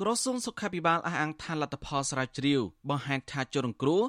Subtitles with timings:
[0.00, 4.02] ក្រសួងសុខាភិបាលអះអាងថាលទ្ធផលស្រាវជ្រាវបង្ហាញថាជនរងគ្រោះ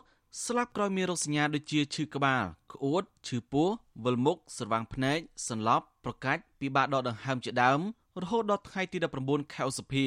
[0.46, 3.68] ស្លាប់ក្រោយមានរោគសញ្ញាដូចជាឈឺក្បាលក្អួតឈឺពោះ
[4.04, 5.18] វិលមុខស្រវាំងភ្នែក
[5.48, 7.79] សន្លប់ប្រកាច់ពិបាកដកដង្ហើមជាដើម
[8.21, 10.06] រហូតដល់ថ្ងៃទី19ខែឧសភា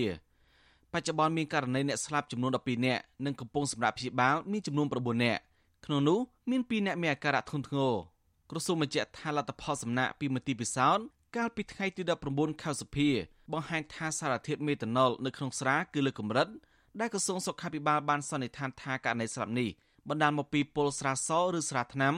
[0.93, 5.41] បច្ចុប្បន្នមានករណីអ្នកស្លាប់ចំនួន12នាក់និងកំពុងសម្រាប់ព្យាបាលមានចំនួន9នាក់
[5.85, 6.19] ក្នុងនោះ
[6.51, 7.95] មាន2នាក់មានអាការៈធ្ងន់ធ្ងរ
[8.51, 11.05] ក្រសួងបញ្ជាក់ថាលទ្ធផលសំណាក់ពីមន្ទីរពិសោធន៍
[11.37, 12.03] កាលពីថ្ងៃទី
[12.33, 13.11] 19ខែឧសភា
[13.53, 16.49] បង្ហាញថាសារធាតុមេតាណុលនៅក្នុងស្រាគឺលើកម្រិត
[17.01, 19.69] ដែលក្រសួងសុខាភិបាលបានសន្និដ្ឋានថាករណីស្លាប់នេះ
[20.09, 22.15] បណ្ដាលមកពីពុលស្រាសឬស្រាថ្នាំ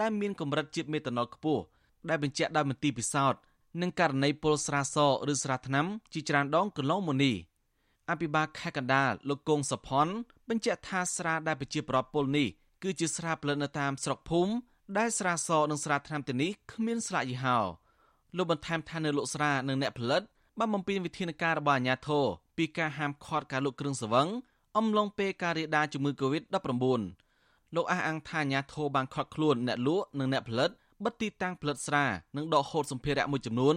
[0.00, 1.62] ដែលមានកម្រិតជាតិមេតាណុលខ្ពស់
[2.08, 3.40] ដែលបញ្ជាក់ដោយមន្ទីរពិសោធន៍
[3.80, 4.96] និងករណីពុលស្រាស
[5.30, 7.34] ឬស្រាថ្នាំជាច្រើនដងកន្លងមកនេះ
[8.10, 10.08] អភិបាលខេត្តកណ្ដាលលោកគង់សុផុន
[10.48, 12.48] បញ្ជាក់ថាស្រាដែលប្រជាប្រដ្ឋពុលនេះ
[12.82, 14.52] គឺជាស្រាផលិតនៅតាមស្រុកភូមិ
[14.98, 17.58] ដែលស្រាសនិងស្រាថ្នាំទាំងនេះគ្មានស្លាកយីហោ
[18.36, 20.22] លោកបន្ថែមថានៅលោកស្រានិងអ្នកផលិត
[20.58, 22.24] បានបំពេញវិធានការរបស់អាជ្ញាធរ
[22.58, 24.28] ពីការហាមឃាត់ការលក់គ្រឿងសង្វឹង
[24.76, 27.00] អំឡុងពេលការរាលដាលជំងឺ Covid-19
[27.74, 30.70] លោកអះអាងថាអាញាធរបានខត់ខ្លួនអ្នកលក់និងអ្នកផលិត
[31.04, 33.76] បិទទីតាំងផលិតស្រានិងដកហូតសម្ភារៈមួយចំនួន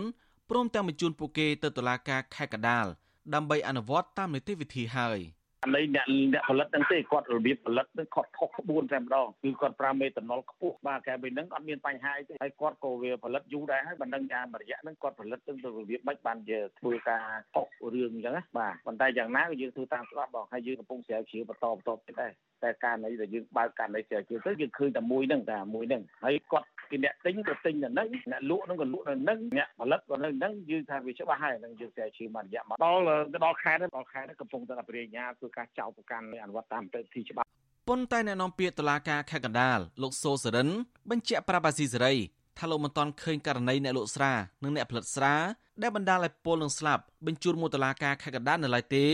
[0.50, 2.86] ព្រមទាំងបញ្ជូនពួកគេទៅតុលាការខេត្តកណ្ដាល
[3.34, 5.19] ដើម្បីអនុវត្តតាមនីតិវិធីហើយ
[5.64, 17.23] អានេះអ្នកអ្នកផលិតហ្នឹងទេគាត់របៀបផលិតហ្នឹងគាត់ខុសក្បួនតែម្ដងគឺគាត់ប្រើមេតាណុលខ្ពស់បាទកែពីហ្នឹងអត់មានបញ្ហាអីទេហើយគាត់ក៏វាផលិតយូរដែរហើយមិនដឹងថាមួយរយៈហ្នឹងគាត់ផលិតទៅរបៀបម៉េចបានជាធ្វើការ
[17.56, 22.31] ខុសរឿងអញ្ចឹងណាបាទប៉ុន្តែយ៉ាងណាក៏យើងធ្វើតាមច្បាប់បងហើយយើងកំពុងស្រាវជ្រាវបន្តបន្តទៀតដែរ
[22.64, 33.02] តែការណីដែលយើងបើកការណីស្រាវជ្រាវទៅយើងឃើញតែមួយហ្នឹងតែមួយហ្នឹងហើយគាត់ គេអ្នកទិញក៏ទិញនៅហ្នឹងអ្នកលក់ហ្នឹងក៏លក់នៅហ្នឹងអ្នកផលិតក៏នៅហ្នឹងយើងថាវាច្បាស់ហើយហ្នឹងយើងស្រាវជ្រាវមករយៈមកដល់
[33.45, 37.47] ដល់ខែនេះដល់ខែនេះកំពុងតែបរិញ្ញាធ្វើការចោទប្រកាន់អនុវត្តតាមទៅទីច្បាប់
[37.89, 40.69] ប៉ុន្តែអ្នកនាំពាក្យតុលាការខេត្តកណ្ដាលលោកសូសរិន
[41.09, 42.14] បញ្ជាក់ប្រាប់អាស៊ីសេរី
[42.59, 45.36] ថាលោកមិនទាន់ឃើញករណីអ្នកលក់ស្រានិងអ្នកផលិតស្រា
[45.81, 49.06] ដែលបណ្ដាលឲ្យពលនឹងស្លាប់បញ្ជូនមកតុលាការខេត្តកណ្ដាលនៅឡើយទេ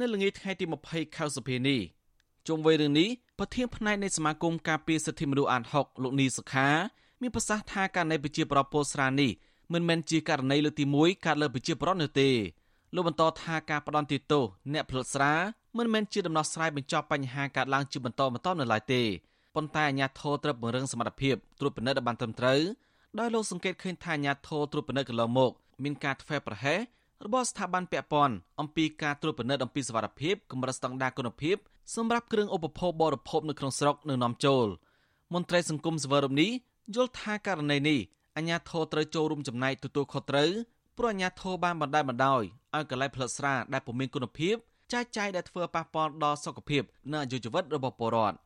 [0.00, 1.80] នៅល្ងាចថ្ងៃទី20ខែសុភានេះ
[2.48, 6.68] ជុំវិញរឿងនេះប្រធានផ្នែកនៃសមាគមការពារសិទ្ធិមនុស្សអាត6លោកនីសុខា
[7.20, 9.30] មានប្រសាសន៍ថាករណីប្រជាប្រដ្ឋពលស្រានេះ
[9.72, 12.30] មិនមែនជាករណីលើកទី1កើតលើប្រជាប្រដ្ឋនោះទេ
[12.94, 15.34] លោកបន្តថាការផ្ដន់ទោសអ្នកផលិតស្រា
[15.78, 19.02] មិនមែនជាដំណោះស្រាយបញ្ចប់បញ្ហាកើតឡើងជាបន្តបន្ទាប់នៅឡើយទេ
[19.54, 22.60] ប៉ុន្តែអាជ្ញាធរត្រូវពង្រឹងសមត្ថភាពត្រួតពិនិត្យឲ្យបានត្រឹមត្រូវ
[23.18, 25.52] ដោយលោកសង្កេតឃើញថាអាជ្ញាធរត្រួតពិនិត្យកន្លងមក
[25.84, 26.78] មានការធ្វេសប្រហែស
[27.24, 31.56] របស់ស្ថាប័នពាក់ព័ន្ធអំពីការត្រួតពិនិត្យអំពីសវត្ថិភាពកម្រិតស្តង់ដារគុណភាព
[31.96, 34.66] សម្រាប់គ្រឿងឧបភោគបរិភោគនៅក្នុងស្រុកនិងនាំចូល
[35.34, 36.50] មន្ត្រីសង្គមសវរមនេះ
[36.94, 37.98] យល់ថាករណីនេះ
[38.36, 40.50] អាជ្ញាធរត្រូវចូលរួមចំណែកទទួលខុសត្រូវ
[40.98, 42.42] ព្រោះអាជ្ញាធរបានបណ្តែតបណ្តោយ
[42.74, 44.56] ឲ្យកន្លែងផលិតស្រាដែលពុំមានគុណភាព
[44.92, 48.36] ចាយចាយដែលធ្វើប៉ះពាល់ដល់សុខភាពនិងអាយុជីវិតរបស់ពលរដ្ឋ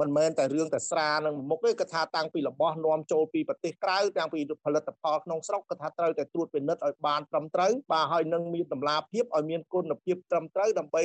[0.00, 11.02] មិនមែនតែរឿងតែស្រានឹងមុខទេគឺថាតាំងពីរបស់នាំចូលពីប្រទេសក្រៅតាំងពីផលិតផលក្នុងស្រុកគឺថាត្រូវតែត្រួតពិនិត្យឲ្យបានត្រឹមត្រូវបាទហើយនឹងមានតម្លាភាពឲ្យមានគុណភាពត្រឹមត្រូវដើម្បី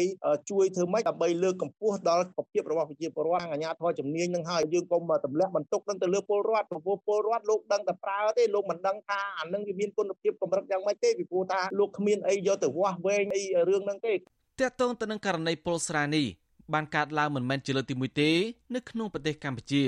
[0.50, 14.20] ជួយធ្វើម៉េចដើម្បីលើកកម្ពស់ដល់សុខភាពរបស់ប្រជាពលរដ្ឋអាជ្ញាធរជំនាញនឹងហើយយើងកុំទម្លាក់បន្ទុកនឹងទៅលើពលរដ្ឋព្រោះពលរដ្ឋលោកដឹងតែប្រើទេលោកមិនដឹងថាអានឹងវាមានគុណភាពកម្រិតយ៉ាងម៉េចទេពីព្រោះថាលោកគ្មានអីយកទៅវាស់វែងអីរឿងហ្នឹងទេត
[14.62, 16.26] កតងទៅនឹងករណីពលស្រានេះ
[16.74, 18.32] បានកើតឡើងមិនមែនជាលើកទី1ទេ
[18.76, 19.84] នៅក្នុងប្រទេសកម្ពុជា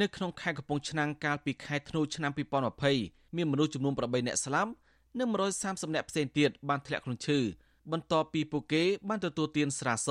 [0.00, 2.32] នៅក្នុងខេត្តកំពង់ឆ្នាំងកាលពីខែធ្នូឆ្នាំ
[2.78, 4.70] 2020មានមនុស្សចំនួន8នាក់ស្លាប់
[5.18, 5.28] និង
[5.62, 7.38] 130នាក់ផ្សេងទៀតបានធ្លាក់ខ្លួនឈឺ
[7.92, 10.08] បន្ទាប់ពីពួកគេបានទទួលទានស្រាស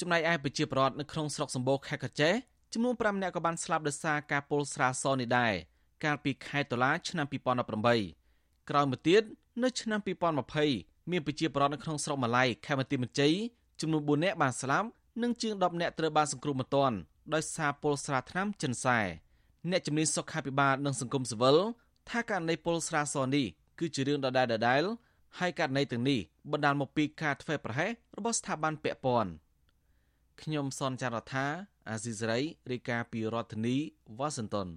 [0.00, 2.34] ចំណែកឯប្រជាពលរដ្ឋនៅក្នុងស្រុកសម្បូរខេត្តកញ្ចេះ
[2.72, 5.54] ចំនួន5នាក់ក៏បានស្លាប់ដោយសារការពុលស្រាសនេះដែរ
[6.04, 7.26] កាលពីខែតុលាឆ្នាំ
[7.92, 9.22] 2018ក្រោយមកទៀត
[9.62, 10.00] នៅឆ្នាំ
[10.54, 13.34] 2020មានប្រជាពលរដ្ឋនៅក្នុងស្រុកម៉ាឡៃខេត្តបន្ទាយមានជ័យ
[13.80, 14.88] ចំនួន4នាក់បានស្លាប់
[15.22, 16.96] និងជាង10នាក់ត្រូវបានសង្គ្រោះមិនទាន់
[17.34, 18.98] ដោយសារពលស្រាថ្នាំចិនសែ
[19.70, 21.56] អ្នកជំនាញសុខាភិបាលនិងសង្គមស៊ីវិល
[22.10, 23.46] ថាករណីពលស្រាសនេះ
[23.78, 24.82] គឺជារឿងដដែលដដែល
[25.38, 26.20] ហើយករណីទាំងនេះ
[26.50, 29.30] បណ្ដាលមកពីការធ្វេសប្រហែសរបស់ស្ថាប័នពាក់ព័ន្ធ
[30.42, 31.46] ខ្ញុំសនចាររថា
[31.88, 33.76] អាស៊ីសេរីរាយការណ៍ពីរដ្ឋធានី
[34.18, 34.68] វ៉ាស៊ីនតោន